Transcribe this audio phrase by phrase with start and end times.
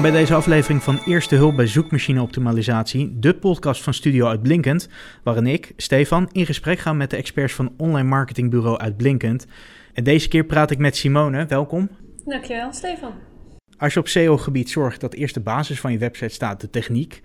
[0.00, 4.88] Welkom bij deze aflevering van Eerste Hulp bij Zoekmachine Optimalisatie, de podcast van Studio Uitblinkend,
[5.22, 9.46] waarin ik, Stefan, in gesprek ga met de experts van online marketingbureau Uitblinkend.
[9.92, 11.46] En deze keer praat ik met Simone.
[11.46, 11.88] Welkom.
[12.24, 13.12] Dankjewel, Stefan.
[13.78, 17.22] Als je op SEO-gebied zorgt dat eerst de basis van je website staat, de techniek,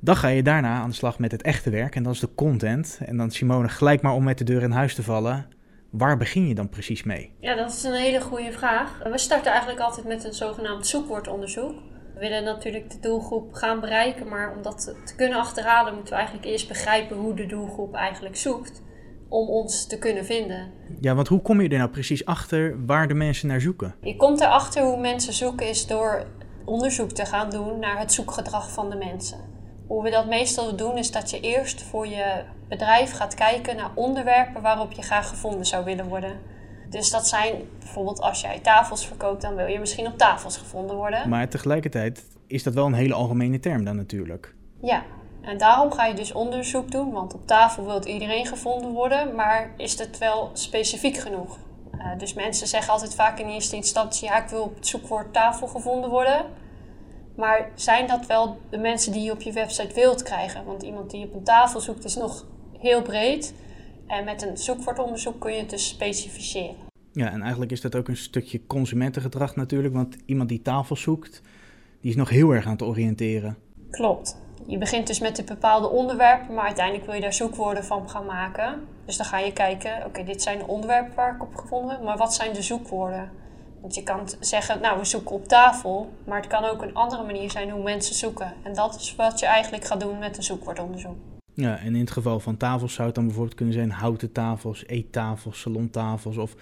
[0.00, 2.34] dan ga je daarna aan de slag met het echte werk en dat is de
[2.34, 2.98] content.
[3.04, 5.46] En dan Simone gelijk maar om met de deur in huis te vallen.
[5.90, 7.32] Waar begin je dan precies mee?
[7.40, 8.98] Ja, dat is een hele goede vraag.
[9.04, 11.91] We starten eigenlijk altijd met een zogenaamd zoekwoordonderzoek.
[12.22, 16.18] We willen natuurlijk de doelgroep gaan bereiken, maar om dat te kunnen achterhalen moeten we
[16.18, 18.82] eigenlijk eerst begrijpen hoe de doelgroep eigenlijk zoekt
[19.28, 20.72] om ons te kunnen vinden.
[21.00, 23.94] Ja, want hoe kom je er nou precies achter waar de mensen naar zoeken?
[24.00, 26.26] Je komt erachter hoe mensen zoeken is door
[26.64, 29.38] onderzoek te gaan doen naar het zoekgedrag van de mensen.
[29.86, 33.90] Hoe we dat meestal doen is dat je eerst voor je bedrijf gaat kijken naar
[33.94, 36.40] onderwerpen waarop je graag gevonden zou willen worden.
[36.92, 40.96] Dus dat zijn bijvoorbeeld als jij tafels verkoopt, dan wil je misschien op tafels gevonden
[40.96, 41.28] worden.
[41.28, 44.54] Maar tegelijkertijd is dat wel een hele algemene term dan natuurlijk.
[44.80, 45.02] Ja,
[45.40, 49.72] en daarom ga je dus onderzoek doen, want op tafel wil iedereen gevonden worden, maar
[49.76, 51.58] is het wel specifiek genoeg?
[51.94, 55.32] Uh, dus mensen zeggen altijd vaak in eerste instantie, ja, ik wil op het zoekwoord
[55.32, 56.44] tafel gevonden worden.
[57.36, 60.64] Maar zijn dat wel de mensen die je op je website wilt krijgen?
[60.64, 62.44] Want iemand die op een tafel zoekt is nog
[62.78, 63.54] heel breed.
[64.12, 66.76] En met een zoekwoordonderzoek kun je het dus specificeren.
[67.12, 69.94] Ja, en eigenlijk is dat ook een stukje consumentengedrag natuurlijk.
[69.94, 71.42] Want iemand die tafel zoekt,
[72.00, 73.56] die is nog heel erg aan het oriënteren.
[73.90, 74.36] Klopt.
[74.66, 78.26] Je begint dus met een bepaalde onderwerpen, maar uiteindelijk wil je daar zoekwoorden van gaan
[78.26, 78.80] maken.
[79.04, 82.04] Dus dan ga je kijken, oké, dit zijn de onderwerpen waar ik op gevonden heb,
[82.04, 83.30] maar wat zijn de zoekwoorden?
[83.80, 87.24] Want je kan zeggen, nou, we zoeken op tafel, maar het kan ook een andere
[87.24, 88.52] manier zijn hoe mensen zoeken.
[88.62, 91.16] En dat is wat je eigenlijk gaat doen met een zoekwoordonderzoek.
[91.54, 94.86] Ja, en in het geval van tafels zou het dan bijvoorbeeld kunnen zijn houten tafels,
[94.86, 96.54] eettafels, salontafels of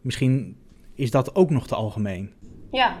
[0.00, 0.56] misschien
[0.94, 2.32] is dat ook nog te algemeen.
[2.70, 2.96] Ja,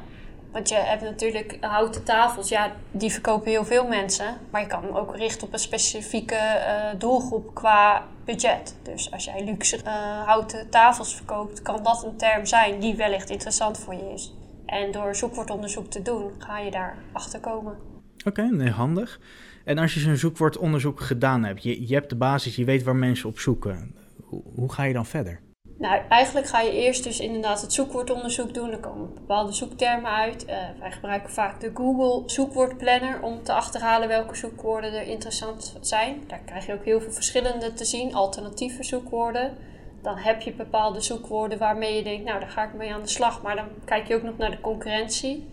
[0.52, 4.36] want je hebt natuurlijk houten tafels, ja, die verkopen heel veel mensen.
[4.50, 8.76] Maar je kan hem ook richten op een specifieke uh, doelgroep qua budget.
[8.82, 13.30] Dus als jij luxe uh, houten tafels verkoopt, kan dat een term zijn die wellicht
[13.30, 14.34] interessant voor je is.
[14.66, 17.78] En door zoekwoordonderzoek te doen, ga je daar achter komen.
[18.24, 19.20] Oké, nee, handig.
[19.70, 22.96] En als je zo'n zoekwoordonderzoek gedaan hebt, je, je hebt de basis, je weet waar
[22.96, 23.94] mensen op zoeken.
[24.24, 25.40] Hoe, hoe ga je dan verder?
[25.78, 28.70] Nou, eigenlijk ga je eerst dus inderdaad het zoekwoordonderzoek doen.
[28.70, 30.46] Er komen bepaalde zoektermen uit.
[30.46, 36.22] Uh, wij gebruiken vaak de Google zoekwoordplanner om te achterhalen welke zoekwoorden er interessant zijn.
[36.26, 39.56] Daar krijg je ook heel veel verschillende te zien, alternatieve zoekwoorden.
[40.02, 43.08] Dan heb je bepaalde zoekwoorden waarmee je denkt, nou daar ga ik mee aan de
[43.08, 43.42] slag.
[43.42, 45.46] Maar dan kijk je ook nog naar de concurrentie.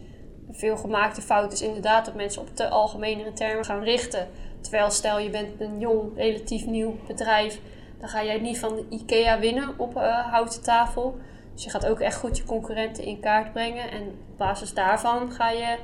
[0.52, 4.28] Veel gemaakte fout is inderdaad dat mensen op de algemenere termen gaan richten.
[4.62, 7.60] Terwijl stel je bent een jong, relatief nieuw bedrijf
[8.00, 11.20] dan ga jij niet van de IKEA winnen op uh, houten tafel.
[11.54, 13.92] Dus je gaat ook echt goed je concurrenten in kaart brengen.
[13.92, 15.78] En op basis daarvan ga je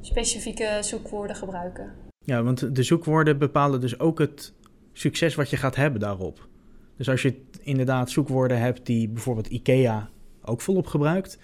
[0.00, 1.92] specifieke zoekwoorden gebruiken.
[2.18, 4.52] Ja, want de zoekwoorden bepalen dus ook het
[4.92, 6.48] succes wat je gaat hebben daarop.
[6.96, 10.08] Dus als je inderdaad zoekwoorden hebt die bijvoorbeeld IKEA
[10.44, 11.38] ook volop gebruikt,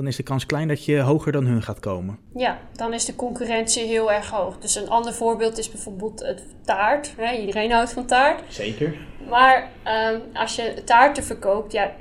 [0.00, 2.18] dan is de kans klein dat je hoger dan hun gaat komen.
[2.34, 4.58] Ja, dan is de concurrentie heel erg hoog.
[4.58, 7.14] Dus een ander voorbeeld is bijvoorbeeld het taart.
[7.40, 8.42] Iedereen houdt van taart.
[8.48, 8.94] Zeker.
[9.28, 9.70] Maar
[10.12, 11.92] um, als je taarten verkoopt, ja,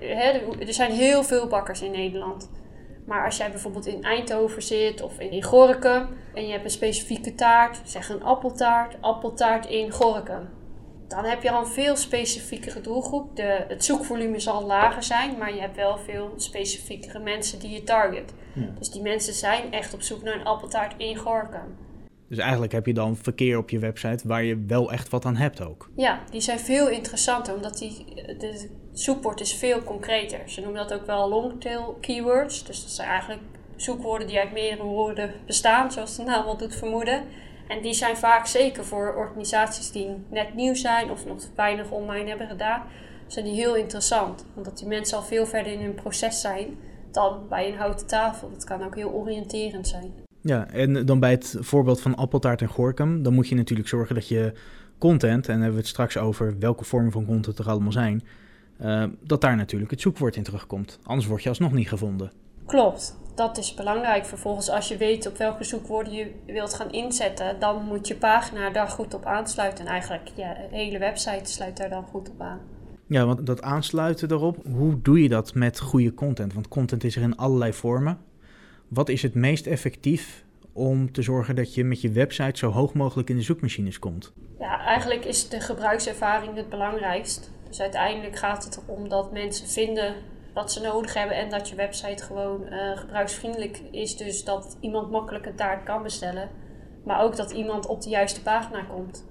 [0.59, 2.49] er zijn heel veel bakkers in Nederland.
[3.05, 7.35] Maar als jij bijvoorbeeld in Eindhoven zit of in Gorinchem en je hebt een specifieke
[7.35, 10.58] taart, zeg een appeltaart, appeltaart in Gorinchem
[11.09, 13.35] dan heb je al een veel specifiekere doelgroep.
[13.35, 17.83] De, het zoekvolume zal lager zijn, maar je hebt wel veel specifiekere mensen die je
[17.83, 18.33] target.
[18.77, 21.77] Dus die mensen zijn echt op zoek naar een appeltaart in Gorkum.
[22.27, 25.35] Dus eigenlijk heb je dan verkeer op je website waar je wel echt wat aan
[25.35, 25.89] hebt ook.
[25.95, 28.05] Ja, die zijn veel interessanter, omdat die,
[28.37, 30.39] de zoekwoord is veel concreter.
[30.45, 32.63] Ze noemen dat ook wel longtail keywords.
[32.63, 33.41] Dus dat zijn eigenlijk
[33.75, 37.23] zoekwoorden die uit meerdere woorden bestaan, zoals de naam al doet vermoeden.
[37.69, 42.29] En die zijn vaak zeker voor organisaties die net nieuw zijn of nog weinig online
[42.29, 42.81] hebben gedaan,
[43.27, 44.45] zijn die heel interessant.
[44.55, 46.77] Omdat die mensen al veel verder in hun proces zijn
[47.11, 48.49] dan bij een houten tafel.
[48.51, 50.13] Dat kan ook heel oriënterend zijn.
[50.41, 54.15] Ja, en dan bij het voorbeeld van appeltaart en gorkum, dan moet je natuurlijk zorgen
[54.15, 54.53] dat je
[54.97, 58.23] content, en dan hebben we het straks over welke vormen van content er allemaal zijn,
[58.81, 60.99] uh, dat daar natuurlijk het zoekwoord in terugkomt.
[61.03, 62.31] Anders word je alsnog niet gevonden.
[62.69, 64.25] Klopt dat is belangrijk.
[64.25, 68.69] Vervolgens, als je weet op welke zoekwoorden je wilt gaan inzetten, dan moet je pagina
[68.69, 69.85] daar goed op aansluiten.
[69.85, 72.59] En eigenlijk je hele website sluit daar dan goed op aan.
[73.07, 76.53] Ja, want dat aansluiten erop, hoe doe je dat met goede content?
[76.53, 78.17] Want content is er in allerlei vormen.
[78.87, 80.43] Wat is het meest effectief
[80.73, 84.33] om te zorgen dat je met je website zo hoog mogelijk in de zoekmachines komt?
[84.59, 87.51] Ja, eigenlijk is de gebruikservaring het belangrijkst.
[87.67, 90.15] Dus uiteindelijk gaat het erom dat mensen vinden
[90.53, 94.17] wat ze nodig hebben en dat je website gewoon uh, gebruiksvriendelijk is.
[94.17, 96.49] Dus dat iemand makkelijk een taart kan bestellen.
[97.03, 99.25] Maar ook dat iemand op de juiste pagina komt.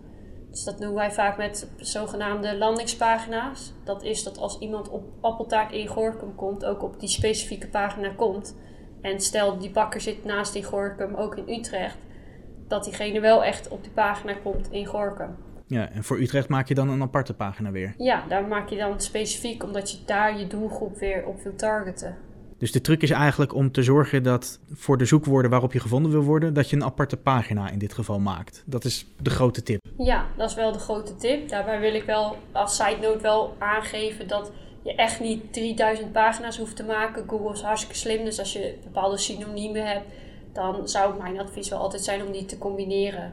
[0.50, 3.72] Dus dat doen wij vaak met zogenaamde landingspagina's.
[3.84, 8.08] Dat is dat als iemand op appeltaart in Gorkum komt, ook op die specifieke pagina
[8.08, 8.56] komt.
[9.00, 11.98] En stel die bakker zit naast die Gorkum ook in Utrecht,
[12.68, 15.36] dat diegene wel echt op die pagina komt in Gorkum.
[15.68, 17.94] Ja, en voor Utrecht maak je dan een aparte pagina weer?
[17.98, 22.16] Ja, daar maak je dan specifiek, omdat je daar je doelgroep weer op wil targeten.
[22.58, 26.10] Dus de truc is eigenlijk om te zorgen dat voor de zoekwoorden waarop je gevonden
[26.10, 28.62] wil worden, dat je een aparte pagina in dit geval maakt.
[28.66, 29.80] Dat is de grote tip.
[29.98, 31.48] Ja, dat is wel de grote tip.
[31.48, 36.58] Daarbij wil ik wel als side note wel aangeven dat je echt niet 3000 pagina's
[36.58, 37.28] hoeft te maken.
[37.28, 40.06] Google is hartstikke slim, dus als je bepaalde synoniemen hebt,
[40.52, 43.32] dan zou mijn advies wel altijd zijn om die te combineren.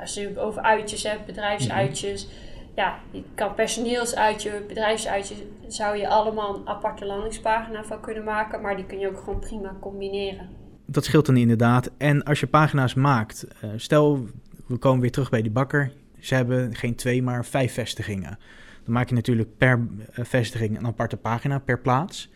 [0.00, 2.26] Als je het over uitjes hebt, bedrijfsuitjes.
[2.26, 2.46] Mhm
[2.78, 5.34] ja, je kan personeelsuitje, bedrijfsuitje,
[5.66, 9.38] zou je allemaal een aparte landingspagina van kunnen maken, maar die kun je ook gewoon
[9.38, 10.48] prima combineren.
[10.86, 11.90] Dat scheelt dan inderdaad.
[11.96, 14.28] En als je pagina's maakt, uh, stel
[14.66, 18.38] we komen weer terug bij die bakker, ze hebben geen twee, maar vijf vestigingen.
[18.84, 22.30] Dan maak je natuurlijk per eh, vestiging een aparte pagina per plaats.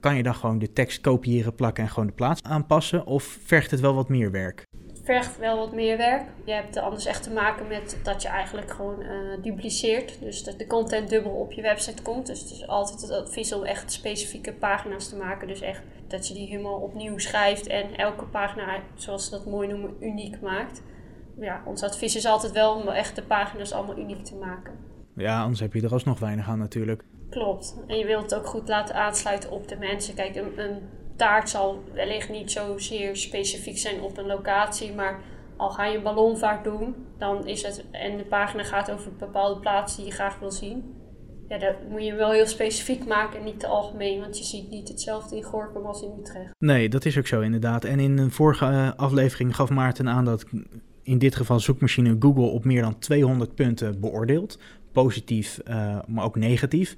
[0.00, 3.06] Kan je dan gewoon de tekst kopiëren, plakken en gewoon de plaats aanpassen?
[3.06, 4.62] Of vergt het wel wat meer werk?
[5.08, 6.22] Vergt wel wat meer werk.
[6.44, 10.20] Je hebt anders echt te maken met dat je eigenlijk gewoon uh, dupliceert.
[10.20, 12.26] Dus dat de content dubbel op je website komt.
[12.26, 15.48] Dus het is altijd het advies om echt specifieke pagina's te maken.
[15.48, 19.68] Dus echt dat je die helemaal opnieuw schrijft en elke pagina, zoals ze dat mooi
[19.68, 20.82] noemen, uniek maakt.
[21.38, 24.72] Ja, ons advies is altijd wel om echt de pagina's allemaal uniek te maken.
[25.16, 27.04] Ja, anders heb je er alsnog weinig aan natuurlijk.
[27.30, 27.76] Klopt.
[27.86, 30.14] En je wilt het ook goed laten aansluiten op de mensen.
[30.14, 30.78] Kijk, een, een
[31.18, 35.20] taart zal wellicht niet zozeer specifiek zijn op een locatie, maar
[35.56, 39.60] al ga je een ballonvaart doen, dan is het, en de pagina gaat over bepaalde
[39.60, 40.94] plaats die je graag wil zien,
[41.48, 44.70] ja, dat moet je wel heel specifiek maken en niet te algemeen, want je ziet
[44.70, 46.54] niet hetzelfde in Gorkum als in Utrecht.
[46.58, 47.84] Nee, dat is ook zo inderdaad.
[47.84, 50.44] En in een vorige eh, aflevering gaf Maarten aan dat
[51.02, 54.58] in dit geval zoekmachine Google op meer dan 200 punten beoordeelt.
[54.92, 56.96] Positief, uh, maar ook negatief.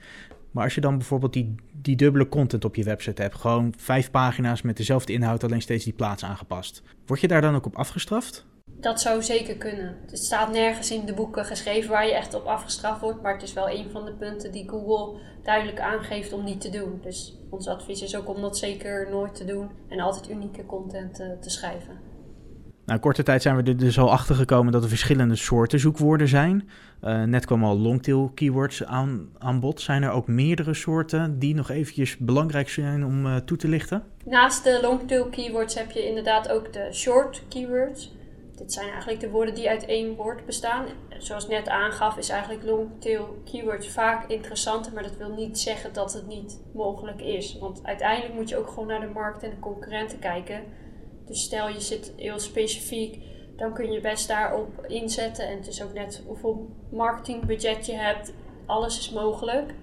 [0.51, 4.11] Maar als je dan bijvoorbeeld die, die dubbele content op je website hebt, gewoon vijf
[4.11, 7.77] pagina's met dezelfde inhoud, alleen steeds die plaats aangepast, word je daar dan ook op
[7.77, 8.47] afgestraft?
[8.65, 9.97] Dat zou zeker kunnen.
[10.07, 13.43] Het staat nergens in de boeken geschreven waar je echt op afgestraft wordt, maar het
[13.43, 17.01] is wel een van de punten die Google duidelijk aangeeft om niet te doen.
[17.03, 21.21] Dus ons advies is ook om dat zeker nooit te doen en altijd unieke content
[21.21, 22.10] uh, te schrijven.
[22.91, 26.29] Nou, korte tijd zijn we er dus al achter gekomen dat er verschillende soorten zoekwoorden
[26.29, 26.69] zijn.
[27.05, 29.81] Uh, net kwam al longtail keywords aan, bod.
[29.81, 34.03] Zijn er ook meerdere soorten die nog eventjes belangrijk zijn om uh, toe te lichten?
[34.25, 38.13] Naast de longtail keywords heb je inderdaad ook de short keywords.
[38.57, 40.85] Dit zijn eigenlijk de woorden die uit één woord bestaan.
[41.19, 46.13] Zoals net aangaf is eigenlijk longtail keywords vaak interessanter, maar dat wil niet zeggen dat
[46.13, 47.59] het niet mogelijk is.
[47.61, 50.63] Want uiteindelijk moet je ook gewoon naar de markt en de concurrenten kijken
[51.31, 53.19] dus stel je zit heel specifiek,
[53.57, 55.49] dan kun je best daarop inzetten.
[55.49, 58.33] En het is ook net hoeveel marketingbudget je hebt.
[58.67, 59.75] Alles is mogelijk.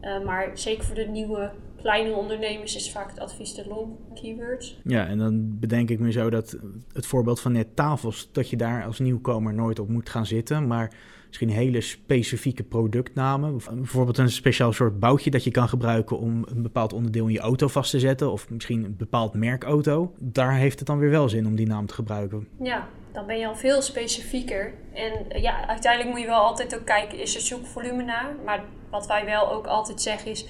[0.00, 4.80] Uh, maar zeker voor de nieuwe kleine ondernemers is vaak het advies de long keywords.
[4.84, 6.58] Ja, en dan bedenk ik me zo dat
[6.92, 10.66] het voorbeeld van net tafels, dat je daar als nieuwkomer nooit op moet gaan zitten.
[10.66, 10.92] Maar
[11.28, 13.60] misschien hele specifieke productnamen.
[13.74, 17.38] Bijvoorbeeld een speciaal soort boutje dat je kan gebruiken om een bepaald onderdeel in je
[17.38, 18.32] auto vast te zetten.
[18.32, 20.12] Of misschien een bepaald merk auto.
[20.18, 22.48] Daar heeft het dan weer wel zin om die naam te gebruiken.
[22.62, 24.74] Ja, dan ben je al veel specifieker.
[24.92, 28.34] En ja, uiteindelijk moet je wel altijd ook kijken, is er zoekvolume naar?
[28.44, 30.46] Maar wat wij wel ook altijd zeggen is,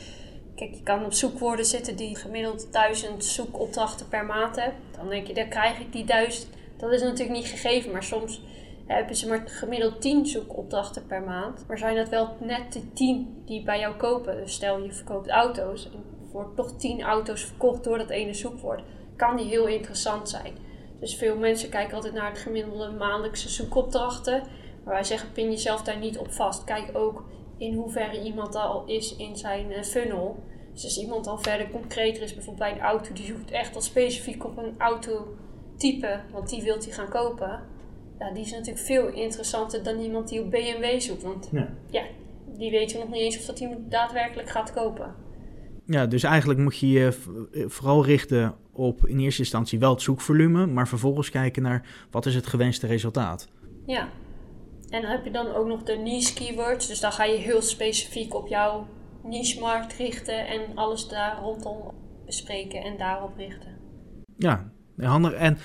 [0.57, 4.81] kijk, je kan op zoekwoorden zitten die gemiddeld duizend zoekopdrachten per maand hebben.
[4.97, 6.49] Dan denk je, dan krijg ik die duizend.
[6.77, 8.43] Dat is natuurlijk niet gegeven, maar soms
[8.89, 11.65] hebben ze maar gemiddeld 10 zoekopdrachten per maand.
[11.67, 14.37] Maar zijn dat wel net de 10 die bij jou kopen?
[14.37, 18.83] Dus stel je verkoopt auto's en wordt toch 10 auto's verkocht door dat ene zoekwoord.
[19.17, 20.53] Kan die heel interessant zijn.
[21.01, 24.43] Dus veel mensen kijken altijd naar het gemiddelde maandelijkse zoekopdrachten.
[24.85, 26.65] Maar wij zeggen, pin jezelf daar niet op vast.
[26.65, 27.25] Kijk ook
[27.57, 30.43] in hoeverre iemand al is in zijn eh, funnel.
[30.73, 33.81] Dus als iemand al verder concreter is, bijvoorbeeld bij een auto, die zoekt echt al
[33.81, 37.77] specifiek op een autotype, want die wilt hij gaan kopen
[38.19, 41.23] ja, die is natuurlijk veel interessanter dan iemand die op BMW zoekt.
[41.23, 42.03] Want ja, ja
[42.57, 45.15] die weet je nog niet eens of dat iemand daadwerkelijk gaat kopen.
[45.87, 47.13] Ja, dus eigenlijk moet je je
[47.67, 52.35] vooral richten op in eerste instantie wel het zoekvolume, maar vervolgens kijken naar wat is
[52.35, 53.49] het gewenste resultaat.
[53.87, 54.09] Ja,
[54.91, 56.87] en dan heb je dan ook nog de niche keywords.
[56.87, 58.87] Dus dan ga je heel specifiek op jouw
[59.23, 61.77] niche-markt richten en alles daar rondom
[62.25, 63.77] bespreken en daarop richten.
[64.37, 65.33] Ja, handig.
[65.33, 65.59] En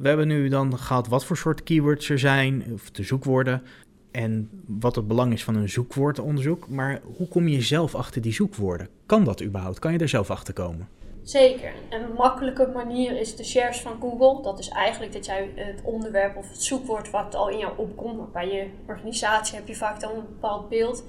[0.00, 3.62] we hebben nu dan gehad wat voor soort keywords er zijn, of de zoekwoorden.
[4.10, 6.68] en wat het belang is van een zoekwoordonderzoek.
[6.68, 8.88] Maar hoe kom je zelf achter die zoekwoorden?
[9.06, 9.78] Kan dat überhaupt?
[9.78, 10.88] Kan je er zelf achter komen?
[11.22, 11.72] Zeker.
[11.90, 14.42] Een makkelijke manier is de shares van Google.
[14.42, 18.32] Dat is eigenlijk dat jij het onderwerp of het zoekwoord wat al in jou opkomt.
[18.32, 21.04] Bij je organisatie heb je vaak dan een bepaald beeld.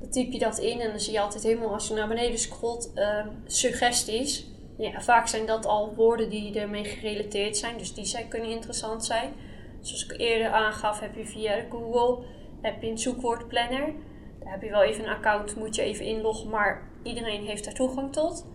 [0.00, 2.38] Dan typ je dat in en dan zie je altijd helemaal als je naar beneden
[2.38, 4.53] scrolt uh, suggesties.
[4.78, 9.04] Ja, vaak zijn dat al woorden die ermee gerelateerd zijn, dus die zijn, kunnen interessant
[9.04, 9.32] zijn.
[9.80, 12.24] Zoals ik eerder aangaf, heb je via Google
[12.60, 13.92] heb je een zoekwoordplanner.
[14.40, 17.74] Daar heb je wel even een account, moet je even inloggen, maar iedereen heeft daar
[17.74, 18.46] toegang tot.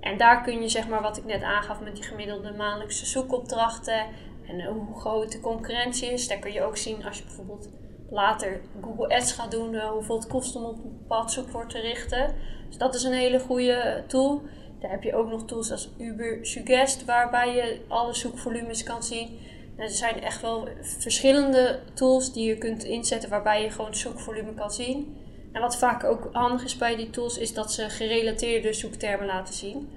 [0.00, 4.06] En daar kun je, zeg maar, wat ik net aangaf met die gemiddelde maandelijkse zoekopdrachten
[4.46, 6.28] en hoe groot de concurrentie is.
[6.28, 7.68] Daar kun je ook zien als je bijvoorbeeld
[8.10, 11.80] later Google Ads gaat doen, uh, hoeveel het kost om op een bepaald zoekwoord te
[11.80, 12.34] richten.
[12.68, 14.42] Dus dat is een hele goede tool.
[14.80, 19.38] Daar heb je ook nog tools als Uber Suggest, waarbij je alle zoekvolumes kan zien.
[19.76, 24.70] er zijn echt wel verschillende tools die je kunt inzetten waarbij je gewoon zoekvolume kan
[24.70, 25.16] zien.
[25.52, 29.54] En wat vaak ook handig is bij die tools, is dat ze gerelateerde zoektermen laten
[29.54, 29.88] zien.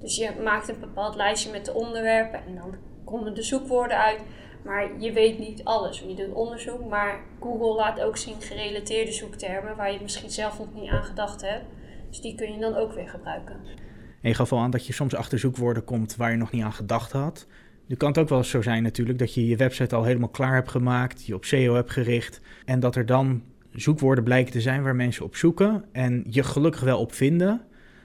[0.00, 4.20] Dus je maakt een bepaald lijstje met de onderwerpen en dan komen de zoekwoorden uit.
[4.64, 6.00] Maar je weet niet alles.
[6.00, 10.74] Je doet onderzoek, maar Google laat ook zien gerelateerde zoektermen waar je misschien zelf nog
[10.74, 11.64] niet aan gedacht hebt.
[12.08, 13.56] Dus die kun je dan ook weer gebruiken.
[14.22, 16.62] En je gaf al aan dat je soms achter zoekwoorden komt waar je nog niet
[16.62, 17.46] aan gedacht had.
[17.86, 20.28] Nu kan het ook wel eens zo zijn natuurlijk dat je je website al helemaal
[20.28, 24.60] klaar hebt gemaakt, je op SEO hebt gericht en dat er dan zoekwoorden blijken te
[24.60, 27.62] zijn waar mensen op zoeken en je gelukkig wel op vinden,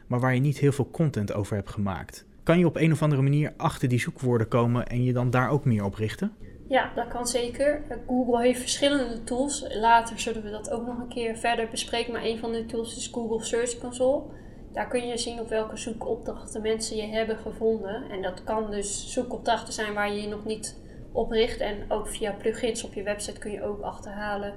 [0.08, 2.26] maar waar je niet heel veel content over hebt gemaakt.
[2.44, 5.50] Kan je op een of andere manier achter die zoekwoorden komen en je dan daar
[5.50, 6.32] ook meer op richten?
[6.68, 7.82] Ja, dat kan zeker.
[8.08, 9.66] Google heeft verschillende tools.
[9.80, 12.14] Later zullen we dat ook nog een keer verder bespreken.
[12.14, 14.24] Maar een van de tools is Google Search Console.
[14.72, 18.10] Daar kun je zien op welke zoekopdrachten mensen je hebben gevonden.
[18.10, 20.82] En dat kan dus zoekopdrachten zijn waar je je nog niet
[21.12, 21.60] op richt.
[21.60, 24.54] En ook via plugins op je website kun je ook achterhalen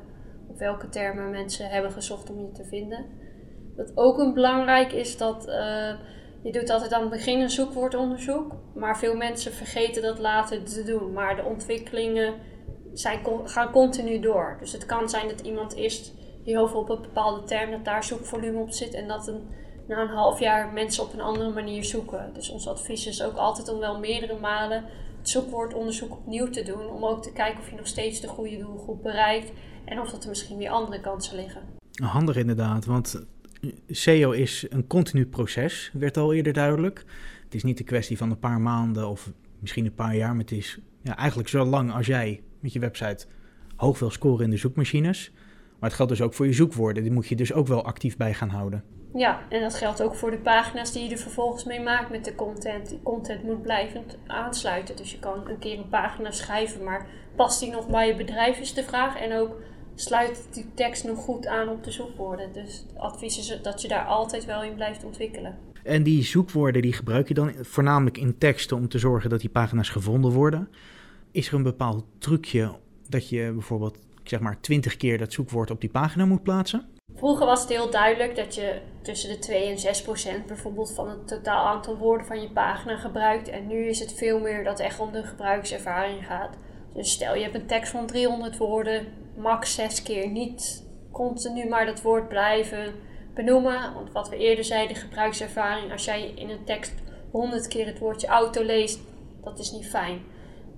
[0.48, 3.06] op welke termen mensen hebben gezocht om je te vinden.
[3.76, 5.92] Wat ook een belangrijk is dat uh,
[6.42, 10.82] je doet altijd aan het begin een zoekwoordonderzoek, maar veel mensen vergeten dat later te
[10.84, 11.12] doen.
[11.12, 12.34] Maar de ontwikkelingen
[12.92, 14.56] zijn, gaan continu door.
[14.60, 16.14] Dus het kan zijn dat iemand eerst
[16.44, 19.48] heel veel op een bepaalde term, dat daar zoekvolume op zit en dat een,
[19.90, 22.30] na een half jaar mensen op een andere manier zoeken.
[22.34, 24.84] Dus ons advies is ook altijd om wel meerdere malen
[25.18, 28.58] het zoekwoordonderzoek opnieuw te doen, om ook te kijken of je nog steeds de goede
[28.58, 29.52] doelgroep bereikt
[29.84, 31.62] en of dat er misschien weer andere kansen liggen.
[32.02, 33.24] Handig inderdaad, want
[33.88, 37.04] SEO is een continu proces, werd al eerder duidelijk.
[37.44, 40.44] Het is niet een kwestie van een paar maanden of misschien een paar jaar, maar
[40.44, 43.26] het is ja, eigenlijk zo lang als jij met je website
[43.76, 45.32] hoog wil scoren in de zoekmachines.
[45.80, 47.02] Maar het geldt dus ook voor je zoekwoorden.
[47.02, 48.84] Die moet je dus ook wel actief bij gaan houden.
[49.14, 52.24] Ja, en dat geldt ook voor de pagina's die je er vervolgens mee maakt met
[52.24, 52.88] de content.
[52.88, 54.96] Die content moet blijvend aansluiten.
[54.96, 57.06] Dus je kan een keer een pagina schrijven, maar
[57.36, 59.20] past die nog bij je bedrijf is de vraag.
[59.20, 59.56] En ook
[59.94, 62.52] sluit die tekst nog goed aan op de zoekwoorden.
[62.52, 65.58] Dus het advies is dat je daar altijd wel in blijft ontwikkelen.
[65.82, 69.50] En die zoekwoorden die gebruik je dan voornamelijk in teksten om te zorgen dat die
[69.50, 70.68] pagina's gevonden worden.
[71.30, 73.98] Is er een bepaald trucje dat je bijvoorbeeld
[74.30, 76.88] zeg maar 20 keer dat zoekwoord op die pagina moet plaatsen?
[77.14, 81.08] Vroeger was het heel duidelijk dat je tussen de 2 en 6 procent bijvoorbeeld van
[81.08, 83.48] het totaal aantal woorden van je pagina gebruikt.
[83.48, 86.56] En nu is het veel meer dat echt om de gebruikservaring gaat.
[86.94, 89.06] Dus stel je hebt een tekst van 300 woorden,
[89.36, 92.94] max 6 keer niet continu maar dat woord blijven
[93.34, 93.94] benoemen.
[93.94, 96.92] Want wat we eerder zeiden, gebruikservaring, als jij in een tekst
[97.30, 99.00] 100 keer het woordje auto leest,
[99.44, 100.22] dat is niet fijn.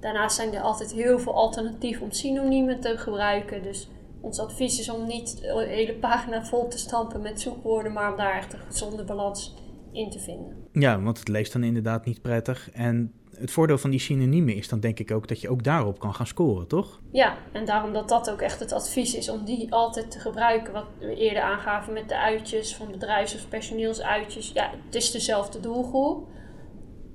[0.02, 3.62] Daarnaast zijn er altijd heel veel alternatieven om synoniemen te gebruiken.
[3.62, 3.88] Dus
[4.20, 8.16] ons advies is om niet de hele pagina vol te stampen met zoekwoorden, maar om
[8.16, 9.54] daar echt een gezonde balans
[9.92, 10.56] in te vinden.
[10.72, 12.70] Ja, want het leest dan inderdaad niet prettig.
[12.72, 15.98] En het voordeel van die synoniemen is dan denk ik ook dat je ook daarop
[15.98, 17.00] kan gaan scoren, toch?
[17.12, 20.72] Ja, en daarom dat dat ook echt het advies is om die altijd te gebruiken.
[20.72, 24.50] Wat we eerder aangaven met de uitjes van bedrijfs- of personeelsuitjes.
[24.54, 26.26] Ja, het is dezelfde doelgroep.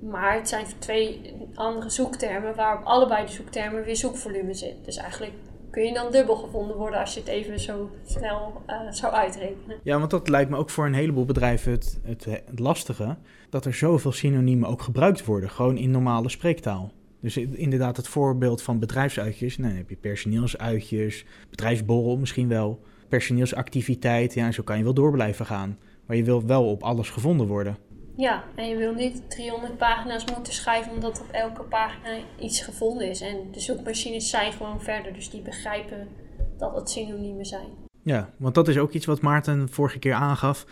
[0.00, 4.84] Maar het zijn twee andere zoektermen waar op allebei de zoektermen weer zoekvolume zit.
[4.84, 5.32] Dus eigenlijk
[5.70, 9.76] kun je dan dubbel gevonden worden als je het even zo snel uh, zou uitrekenen.
[9.82, 13.16] Ja, want dat lijkt me ook voor een heleboel bedrijven het, het, het, lastige.
[13.50, 16.92] Dat er zoveel synoniemen ook gebruikt worden, gewoon in normale spreektaal.
[17.20, 19.56] Dus inderdaad het voorbeeld van bedrijfsuitjes.
[19.58, 22.80] Nou, dan heb je personeelsuitjes, bedrijfsborrel misschien wel.
[23.08, 25.78] Personeelsactiviteit, ja, zo kan je wel door blijven gaan.
[26.06, 27.76] Maar je wil wel op alles gevonden worden.
[28.18, 33.08] Ja, en je wil niet 300 pagina's moeten schrijven omdat op elke pagina iets gevonden
[33.08, 33.20] is.
[33.20, 36.08] En de zoekmachines zijn gewoon verder, dus die begrijpen
[36.56, 37.66] dat het synoniemen zijn.
[38.02, 40.66] Ja, want dat is ook iets wat Maarten vorige keer aangaf.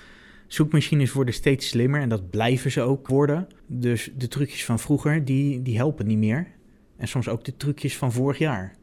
[0.47, 3.49] Zoekmachines worden steeds slimmer en dat blijven ze ook worden.
[3.67, 6.53] Dus de trucjes van vroeger, die, die helpen niet meer.
[6.97, 8.77] En soms ook de trucjes van vorig jaar.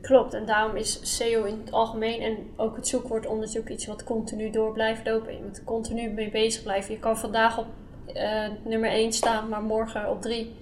[0.00, 4.50] Klopt, en daarom is SEO in het algemeen en ook het zoekwoordonderzoek iets wat continu
[4.50, 5.36] door blijft lopen.
[5.36, 6.94] Je moet er continu mee bezig blijven.
[6.94, 7.66] Je kan vandaag op
[8.08, 10.52] uh, nummer 1 staan, maar morgen op 3.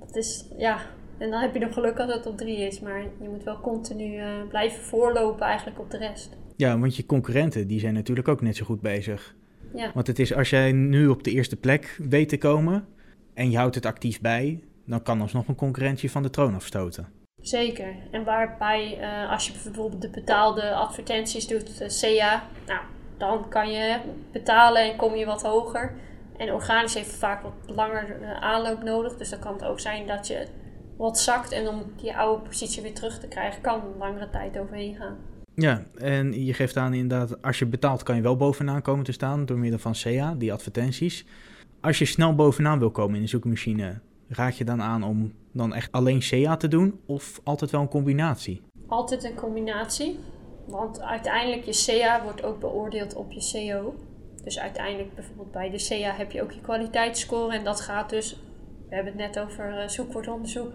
[0.00, 0.78] Dat is, ja,
[1.18, 2.80] en dan heb je nog geluk als het op 3 is.
[2.80, 6.36] Maar je moet wel continu uh, blijven voorlopen eigenlijk op de rest.
[6.56, 9.34] Ja, want je concurrenten die zijn natuurlijk ook net zo goed bezig.
[9.74, 9.90] Ja.
[9.94, 12.86] Want het is als jij nu op de eerste plek weet te komen
[13.34, 17.08] en je houdt het actief bij, dan kan alsnog een concurrentie van de troon afstoten.
[17.40, 17.94] Zeker.
[18.10, 22.80] En waarbij uh, als je bijvoorbeeld de betaalde advertenties doet, CA, nou,
[23.16, 23.96] dan kan je
[24.32, 25.94] betalen en kom je wat hoger.
[26.38, 29.16] En organisch heeft vaak wat langer uh, aanloop nodig.
[29.16, 30.46] Dus dan kan het ook zijn dat je
[30.96, 31.52] wat zakt.
[31.52, 35.16] En om die oude positie weer terug te krijgen, kan langere tijd overheen gaan.
[35.54, 39.12] Ja, en je geeft aan inderdaad, als je betaalt kan je wel bovenaan komen te
[39.12, 41.26] staan door middel van SEA, die advertenties.
[41.80, 45.74] Als je snel bovenaan wil komen in de zoekmachine, raad je dan aan om dan
[45.74, 48.62] echt alleen SEA te doen of altijd wel een combinatie?
[48.86, 50.18] Altijd een combinatie,
[50.66, 53.94] want uiteindelijk je SEA wordt ook beoordeeld op je SEO.
[54.44, 58.42] Dus uiteindelijk bijvoorbeeld bij de SEA heb je ook je kwaliteitsscore en dat gaat dus,
[58.88, 60.72] we hebben het net over uh, zoekwoordonderzoek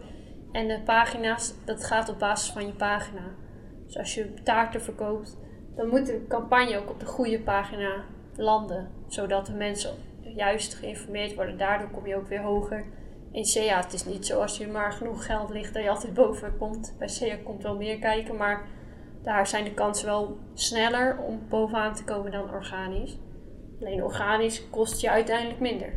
[0.51, 3.21] en de pagina's, dat gaat op basis van je pagina.
[3.85, 5.37] Dus als je taarten verkoopt,
[5.75, 8.03] dan moet de campagne ook op de goede pagina
[8.35, 11.57] landen, zodat de mensen juist geïnformeerd worden.
[11.57, 12.85] Daardoor kom je ook weer hoger
[13.31, 13.77] in SEA.
[13.77, 16.95] Het is niet zo als je maar genoeg geld ligt dat je altijd boven komt.
[16.97, 18.67] Bij SEA komt wel meer kijken, maar
[19.21, 23.17] daar zijn de kansen wel sneller om bovenaan te komen dan organisch.
[23.81, 25.93] Alleen organisch kost je uiteindelijk minder.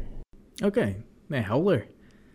[0.65, 0.95] Oké,
[1.27, 1.87] nee, helder.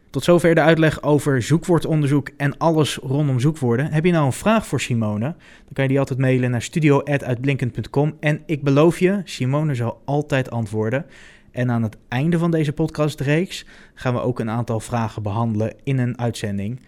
[0.10, 3.92] Tot zover de uitleg over zoekwoordonderzoek en alles rondom zoekwoorden.
[3.92, 5.26] Heb je nou een vraag voor Simone?
[5.64, 8.18] Dan kan je die altijd mailen naar studio.uitblinkend.com.
[8.20, 11.06] En ik beloof je, Simone zal altijd antwoorden.
[11.52, 15.98] En aan het einde van deze podcastreeks gaan we ook een aantal vragen behandelen in
[15.98, 16.80] een uitzending.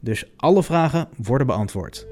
[0.00, 2.06] Dus alle vragen worden beantwoord.